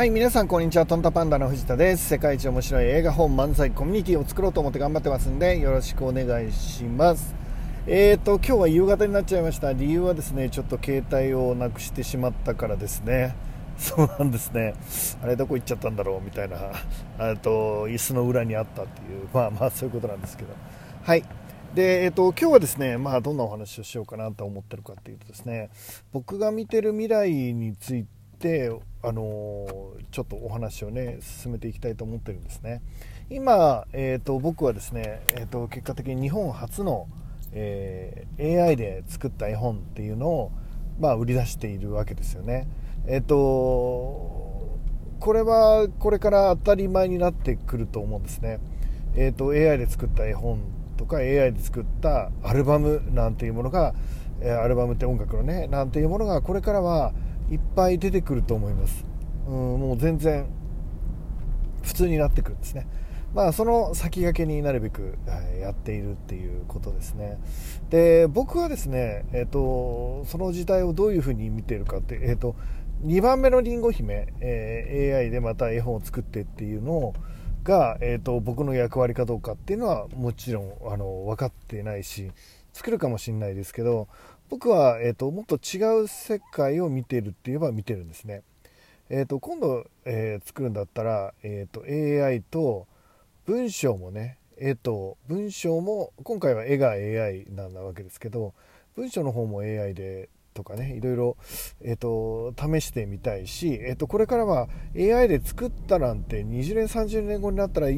[0.00, 2.08] はい皆さんこんにちはトンタパンダの藤田です。
[2.08, 7.34] 世界一面白い映画本漫才コミュニティを作ろうと思って頑張ってますんでよろしくお願いします。
[7.86, 9.74] えーと今日は夕方になっちゃいました。
[9.74, 13.36] 理由はですねちょっと携帯をなくしてしまったからですね。
[13.76, 14.72] そうなんですね。
[15.22, 16.56] あれどこ行っちゃったんだろうみたいな。
[17.18, 19.28] あと椅子の裏にあったっていう。
[19.34, 20.54] まあまあそういうことなんですけど。
[21.02, 21.22] はい。
[21.74, 25.68] で、えっと、今日はですね、まあ、どんなお話をしようかなと思ってるかっていうとですね、
[26.10, 28.19] 僕が見てる未来について、
[29.02, 29.66] あの
[30.10, 32.82] ちょっとお話をね、進めていきたいと思ってるんですね。
[33.28, 37.06] 今、えっと、僕はですね、えっと、結果的に日本初の、
[37.52, 40.52] えー、AI で作った絵本っていうのを、
[40.98, 42.66] まあ、売り出しているわけですよね。
[43.06, 43.36] えっと、
[45.20, 48.58] これはこれから当たり前になってくると思うんですね。
[49.16, 50.60] えっと、AI で作った絵本
[50.96, 53.94] とか AI で作ったアルバムなんていうものが
[54.42, 57.12] アルバムって音楽のねなんていうものがこれからは
[57.50, 59.04] いっぱい出てくると思います。
[59.46, 60.46] うんもう全然
[61.82, 62.86] 普通になってくるんですね。
[63.34, 65.16] まあその先駆けになるべく
[65.60, 67.38] やっているっていうことですね。
[67.90, 72.56] で僕はですねえっ、ー、とその時代をどういうふうに見ているかってえっ、ー、と
[73.04, 77.14] 2番目のりんご姫、えー、AI でまた絵本を作ってっていうのを
[77.64, 82.30] が、えーと、僕の役割かどうかっていうのはもちろんあの分かってないし
[82.72, 84.08] 作るかもしれないですけど
[84.50, 88.42] 僕は、えーと、もっと違う世界を見てるって言えば見てるんですね。
[89.08, 92.88] えーと、今度、えー、作るんだったら、えー、と AI と
[93.46, 98.52] 文章もね絵と文章も今回は絵が AI なんだわけですけど
[98.96, 101.36] 文章の方も AI でとかねいろいろ、
[101.80, 107.88] えーと、試してみたいし、えーと、これからは AI で作ったなんて20年30年後になったら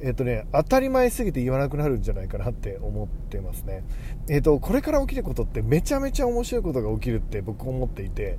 [0.00, 3.82] えーとね、当たり前すぎて言わなくなるんじゃないかなって思ってますね、
[4.28, 8.38] えーと、これから起きることってめちゃめちゃ面白いことが起きるって僕思っていて、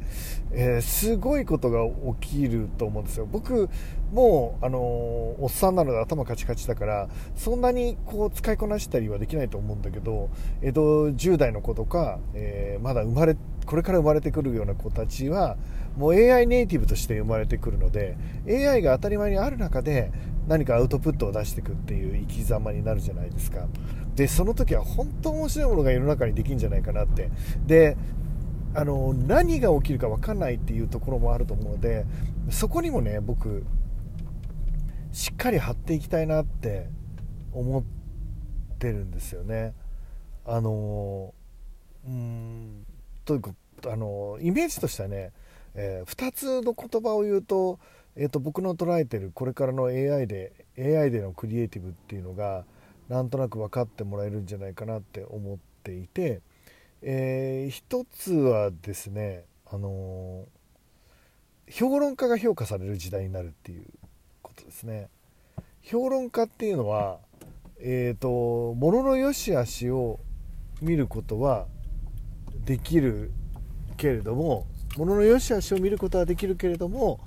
[0.52, 1.82] えー、すごいことが
[2.20, 3.26] 起きると思うんですよ。
[3.26, 3.70] 僕
[4.12, 10.30] もう、あの、おっさんなので頭カチカチだからそんなにこう使いこなしたりはできないと思うんだけど、
[10.62, 15.58] えーと、10代の子とか、え、まだ生まれこれから生まれてくるような子たちは
[15.98, 20.12] もう AI ネイティブとして生まれてくるので AI が当たり前にある中で
[20.48, 23.68] 何かアウトプットを出していくっていう生き様になるじゃないですか。
[24.16, 27.30] でその時は本当面白いものが世の中にできるんじゃないかなって。
[27.66, 27.98] で
[28.76, 32.06] あの何が起きるか分かんないっていうところもあると思うので
[32.52, 33.64] そこにもね僕
[35.12, 36.88] しっかり張っていきたいなって
[37.52, 37.84] 思っ
[38.78, 39.74] てるんですよね。
[40.46, 41.34] あの
[42.08, 42.86] うん
[43.30, 43.52] というか
[43.92, 45.32] あのイメージとしてはね、
[45.76, 47.80] えー、2つの言葉を言うと
[48.22, 52.66] えーと、僕の捉えてるこれからの AI で AI でのクリエイティブっていうのが
[53.08, 56.42] なんとなく分かってもらえるんじゃないかなって思っていて、
[57.02, 63.86] えー、一つはですね、あのー、評論家が評価される時代になるっていう
[64.42, 65.08] ことですね。
[65.82, 67.20] 評論家っていうのは、
[67.80, 70.20] えーと、ものの良し悪しを
[70.82, 71.68] 見ることは
[72.70, 73.32] できる
[73.98, 77.20] けれどもものの良し悪しを見ることはできるけれども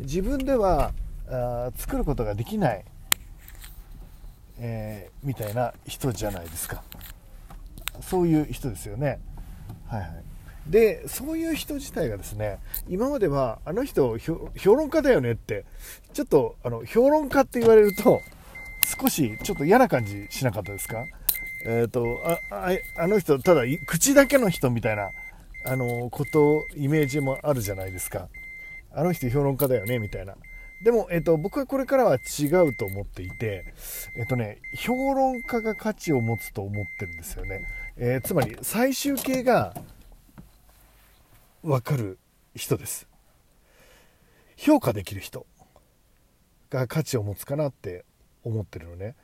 [0.00, 0.90] 自分では
[1.28, 2.84] あ作ることができない、
[4.58, 6.82] えー、みたいな人じゃないですか。
[8.00, 9.20] そういう人ですよね。
[9.86, 10.10] はいはい。
[10.66, 12.58] でそういう人自体がですね
[12.88, 15.64] 今まではあの人評論家だよねって
[16.12, 18.20] ちょっとあの評論家って言われると
[19.00, 21.04] 少しちょっと嫌な感じしなかったですか？
[21.64, 25.10] えっ、ー、とああの人ただ口だけの人みたいな
[25.64, 28.28] あのことイメージもあるじゃないですか
[28.92, 30.34] あの人評論家だよね、みたいな。
[30.82, 33.74] でも、えっと、僕はこれからは違うと思っていて、
[34.16, 37.66] えっとね、評論家が価値を持つと思ってるんですよね。
[37.96, 39.74] え、つまり、最終形が
[41.62, 42.18] わかる
[42.54, 43.08] 人です。
[44.56, 45.46] 評価できる人
[46.70, 48.04] が価値を持つかなって
[48.48, 49.14] 思ってるのね。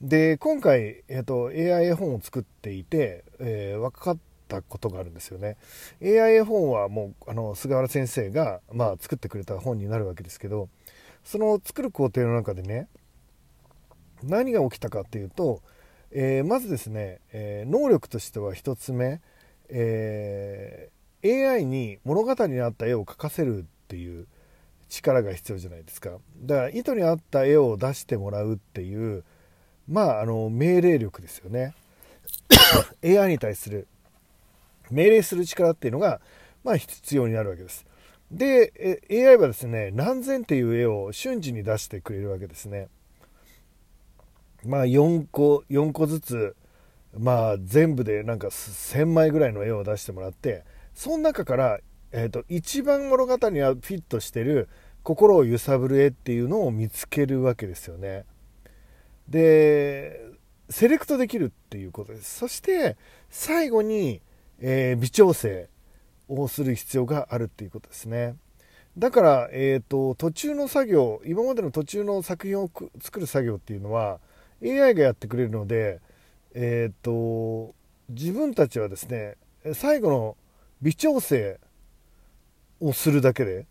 [0.00, 4.18] で、今回、えっと、AI 絵本を作っていて、えー、分かっ
[4.48, 5.56] たことがあるんですよね
[6.02, 10.68] AI 絵本はもうあの菅原先生が、まあ、作ってくれた本になるわけですけど
[11.22, 12.88] その作る工程の中でね
[14.24, 15.62] 何が起きたかっていうと、
[16.10, 19.20] えー、まずですね、えー、能力としては1つ目、
[19.68, 24.26] えー、AI に物語に合った絵を描かせるっていう
[24.88, 26.10] 力が必要じゃないですか
[26.42, 29.24] だから意図に合った絵を出してもらうっていう
[29.86, 31.74] まああの命令力ですよね
[33.04, 33.86] AI に対する
[34.90, 36.20] 命令する力っていうのが、
[36.64, 37.86] まあ、必要になるわけです。
[38.30, 42.88] で、AI はですね、何千っていう絵を瞬時に出してくれるわけですね。
[44.64, 46.56] まあ、4個、4個ずつ、
[47.16, 50.64] まあ、全部でなんか1000枚ぐらいの絵を出してもらって、
[50.94, 51.80] その中から、
[52.12, 54.68] えーと、一番物語にはフィットしてる
[55.02, 58.24] 心を揺さぶる絵っていうのを見つけるわけですよね。
[59.28, 60.20] で
[60.70, 62.96] セレクトできるっていうことですそして
[63.30, 64.22] 最後に、
[64.58, 65.68] えー、微調整
[66.28, 68.36] をする必要があるっていうことですね
[68.96, 72.70] だから、えーと、途中の作業今までの途中の作品を
[73.00, 74.18] 作る作業っていうのは
[74.62, 76.00] AI がやってくれるので、
[76.54, 77.74] えーと
[78.08, 79.36] 自分たちはですね
[79.74, 80.36] 最後の
[80.80, 81.60] 微調整
[82.80, 83.66] をするだけで。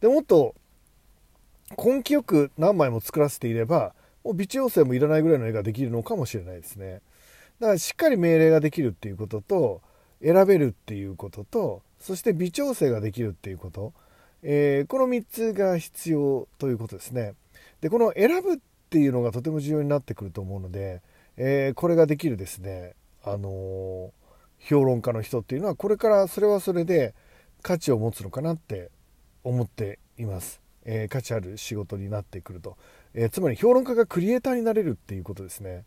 [0.00, 0.54] でもっと
[1.76, 7.00] 根気よく何枚も作らせていればもう微調整もいらないぐらいの絵ができるのかもしれないですね。
[7.60, 9.82] だからしっかり命令ができるっていうことと
[10.22, 13.92] 選べるっていうこととそして微調整ができるっていうこと、
[14.42, 17.34] えー、この3つが必要ということですね。
[17.80, 18.56] でこの選ぶっ
[18.90, 21.02] ていうのがとても重要になってくると思うので、
[21.36, 22.94] えー、これができるですね。
[23.24, 24.10] あのー、
[24.60, 27.14] 評論家の人っていうのはこれからそれはそれで
[27.68, 28.90] 価値を持つのかなって
[29.44, 32.78] 思っています、えー、価値ある仕事になってくると、
[33.12, 35.84] えー、つまり評論家がクリエイターになれるっていうことですね。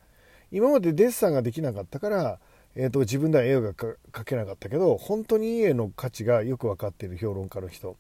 [0.52, 2.40] 今までデッサンができなかったから、
[2.76, 3.96] えーと、自分では絵が描
[4.26, 7.98] けなかったけど本当にいい絵の価値がよく分かっている評論家の人。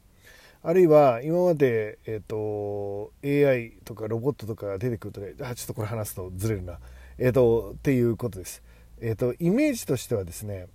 [0.62, 6.78] あるいは今まで、えーと、AI とかロボットとかが出てくるとねあちょっとこれ話すとずれるな、
[7.18, 8.62] えーと、っていうことです、
[9.00, 10.68] えー、とイメージとしてはですね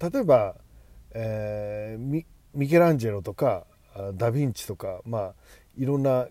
[0.00, 0.56] 例えば、
[1.12, 3.64] えー、ミケランジェロとか
[4.14, 5.34] ダ・ヴィンチとか、まあ、
[5.76, 6.26] いろんな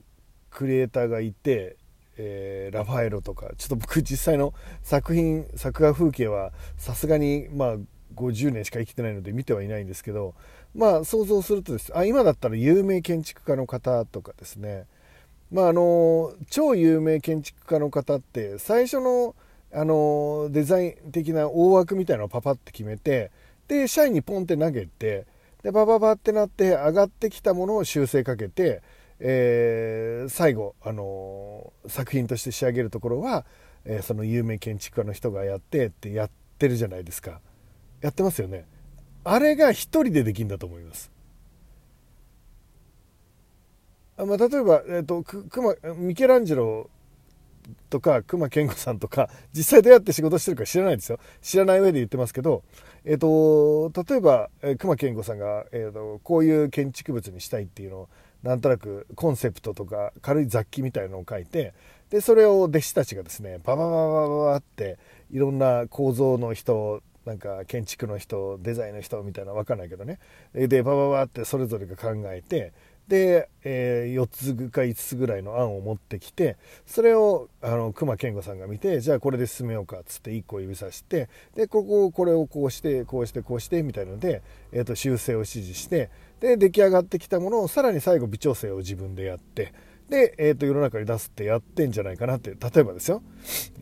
[0.49, 1.77] クリエイターがいて、
[2.17, 4.53] えー、ラファエロとかちょっと僕実際の
[4.83, 7.75] 作品作画風景はさすがにまあ
[8.15, 10.33] 50年しか生きてないので見てはいないんですけど
[10.73, 11.95] まあ想像するとです。
[11.95, 14.85] あ今だったら有名建築家の方とかですね。
[15.51, 19.35] まああの超有名建築家の方って最初の
[19.73, 23.31] あのデザイン的な大枠みたいなのをパパって決めて
[23.67, 25.25] で社員にポンって投げて
[25.63, 28.81] でバババってなって上がってきたものを修正かけて、
[29.19, 33.45] えー、最後、あのー、作品として仕上げるところは、
[33.86, 37.42] えー、その有名建築家の人がやってってやってるじゃないですか。
[38.01, 38.65] やってますよね。
[39.24, 41.12] あれが一人でできるんだと思います。
[44.18, 46.89] あ、まあ、例えば、えーと、とミケランジェロ
[47.89, 51.19] とか隈研吾さんとか実際どうやって仕事してるか知らないですよ。
[51.42, 52.63] 知らない上で言ってますけど、
[53.09, 54.50] えーと、例えば
[54.80, 58.09] 隈研吾さんが、えーと、こういう建築物にしたいっていうのを
[58.44, 61.74] なんとなくコンセプトとか軽い雑記みたいのを書いて
[62.09, 65.00] でそれを弟子たちがですねババババババって
[65.31, 70.19] いろんな構造の人なんか建築の人デザインの人みたいなわかんないけどね。
[70.54, 72.74] でバババってそれぞれが考えて
[73.07, 86.09] で、えー、4つか5つぐらいの案を持ってきてそれをあの隈研吾さんが見てじゃあこれで進めようかっつって1個指さしてでこここれをこうしてこうしてこうしてみたいので、えー、と修正を指示して
[86.39, 89.74] で出来上がってきたものをさらに最後微調整を自分でやって
[90.09, 93.21] で、えー、と世の中に出すってやってんじゃないかなって例えばですよ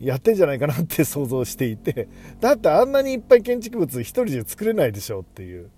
[0.00, 2.08] やってんじゃないかなって想像していて
[2.40, 5.70] だってあんなにいっぱい建築物1人で作れないでしょっていう。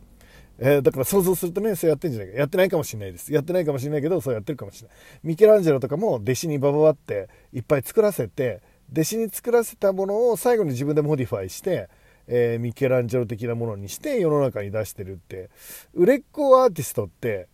[0.58, 2.38] えー、だから想像するとね、そうやってんじゃないか。
[2.38, 3.32] やってないかもしれないです。
[3.32, 4.96] やってないかもしれないけど、そうやってるかもしれない。
[5.22, 8.60] ミケランジェロとかも弟子にバババっていっぱい作らせて、
[8.92, 11.88] 弟子に作らせたものを最後に自分でモディファイして、
[12.26, 15.50] えー、ミケランジェロ的なものにして世の中に出してるって、
[15.94, 17.48] 売れっ子アーティストって、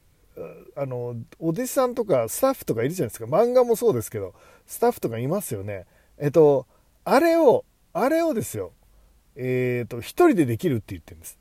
[0.76, 3.26] あの、お弟子さんとかスタッフとかいるじゃないですか。
[3.26, 4.34] 漫画もそうですけど、
[4.66, 5.86] スタッフとかいますよね。
[6.18, 6.66] えっと、
[7.04, 8.72] あれを、あれをですよ、
[9.36, 11.38] えっ、と、一人でできるって言ってるんです。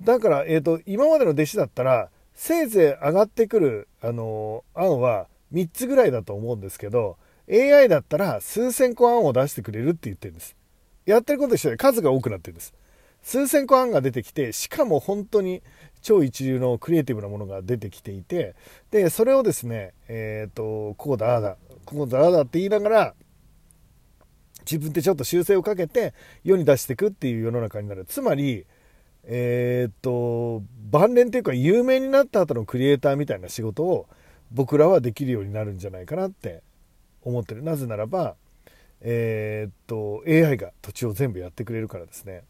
[0.00, 7.16] だから、えーと、今までの弟子だったらせいぜい上がってくる、あのー、案は3つぐらいだと思うんですけど
[7.50, 10.56] AI だったら数千個案を出してくれるって言ってるんです。
[11.04, 12.74] やってること一緒で数が多くなってるんです。
[13.22, 15.62] 数千個案が出てきてしかも本当に
[16.02, 18.54] 超一流のクリエイティブなものが出てきていて
[18.92, 23.14] でそれをですねえっ、ー、とこうだああだこうだああだって言いながら
[24.60, 28.04] 自分でちょっと修正をかけて世に出していくっていう世の中になる。
[28.04, 28.66] つまり
[29.26, 34.06] えー、っと晩年っていうか有名になった後のクリエイターみたいな仕事を
[34.52, 36.62] 僕らはできるようになるんじゃないかなって
[37.22, 37.62] 思ってる。
[37.62, 38.36] なぜならば
[39.00, 42.44] えー、っと AI が土地を全部やってくれるからですね。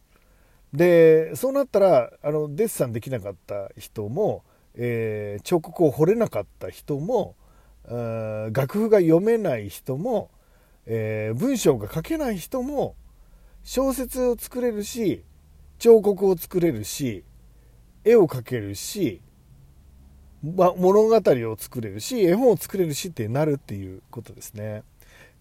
[0.72, 7.34] でそうなったらあのデッサンできなかった人も、えー、彫刻を彫れなかった人も
[8.52, 10.30] 楽譜が読めない人も、
[10.86, 12.96] えー、文章が書けない人も
[13.62, 15.22] 小説を作れるし
[15.78, 17.24] 彫刻を作れるし
[18.04, 19.20] 絵を描けるし、
[20.42, 24.82] ま、物語を作れるし絵本を作れるしってなるっていうことですね。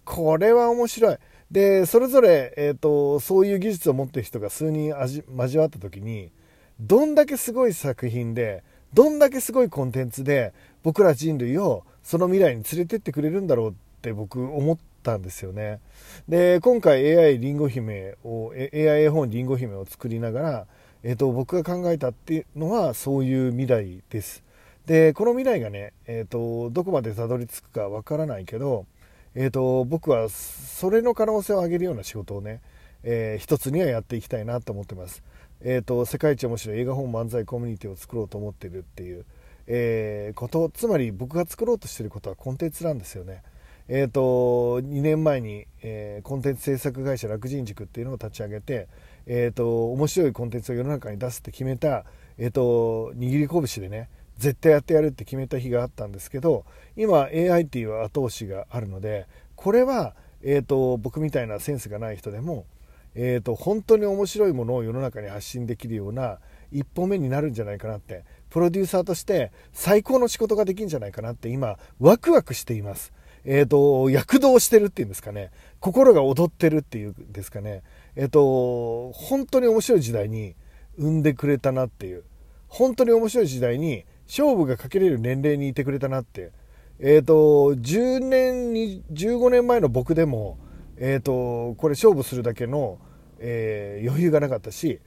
[0.03, 1.17] これは面白い。
[1.51, 6.31] でそれぞれ、えーと、そういう技術を持ってる人が数人交わった時に
[6.79, 8.63] どんだけすごい作品で
[8.93, 15.79] どんだけすごいコンテンツで僕ら人類をその未来に連れてってくれるんだろうって僕思ってたんですよね。
[16.27, 20.67] で、今回 AI リンゴ姫を、AI 絵本リンゴ姫を作りながら、
[21.03, 24.43] えっ、と、僕が考えたっていうのはそういう未来です。
[24.87, 28.87] で、この未来がね、えっ、と、どこまでたどり着くかわからないけど、
[29.35, 32.59] えっ、と、僕はそれの可能性を上げるような仕事をね、
[33.03, 35.21] えー、一つにはやっていきたいなと思ってます。
[35.63, 39.25] えっ、と、世界一面白い映画本漫才コミュニティを作ろうと思ってるっていう、
[39.67, 43.43] えー、ことつまり僕が作ろうとしてることはコンテンツなんですよね。
[43.87, 48.87] えーと、2年前に、えー、コンテンツ制作会社楽人塾っていうのを立ち上げて、
[49.27, 52.03] えーと、面白いコンテンツを世の中に出すって決めた、
[52.39, 56.65] えーと、握り拳でね絶対やってやるって決めた日があったんですけど
[56.97, 62.65] 今 AI っていう後押しがあるのでこれは、えー、と僕みたいなセンスがない人でも、
[63.13, 66.39] えー、と本当に面白いものを世の中に発信できるような
[66.71, 73.13] 一歩目になるんじゃないかなってプロデューサーとして最高の仕事ができるんじゃないかなって今ワクワクしています。
[73.45, 75.51] えっ、ー、と、躍動してるっていうんですかね。
[75.79, 77.83] 心が踊ってるっていうんですかね。
[78.15, 80.55] えっ、ー、と、本当に面白い時代に
[80.97, 82.23] 生んでくれたなっていう。
[82.67, 86.51] 本当に面白い時代に勝負がかけれる年齢にいてくれたなって。
[86.99, 87.33] えっ、ー、と、
[87.75, 90.57] 10年に、15年前の僕でも、
[90.97, 92.99] えっ、と、これ勝負するだけの、
[93.37, 94.99] え余裕がなかったし、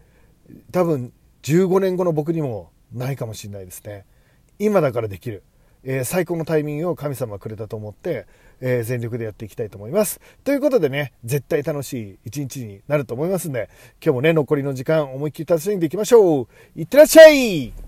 [0.71, 4.05] 多分15年後の僕にもないかもしれないですね。
[4.59, 5.43] 今だからできる。
[5.85, 8.27] えー、最高のタイミングを神様くれたと思って、
[8.61, 10.21] えー、全力でやっていきたいと思います。
[10.45, 13.69] ということでね、絶対楽しい一日になると思いますんで、
[14.03, 17.88] 今日もね、残りの時間思いっきり楽しんでいきましょういってらっしゃい